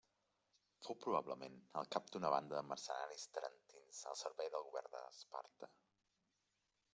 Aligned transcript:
Fou 0.85 0.95
probablement 1.01 1.59
el 1.81 1.89
cap 1.95 2.09
d'una 2.15 2.31
banda 2.35 2.57
de 2.59 2.63
mercenaris 2.69 3.27
tarentins 3.37 4.01
al 4.13 4.19
servei 4.23 4.51
del 4.57 4.67
govern 4.71 4.91
d'Esparta. 4.97 5.71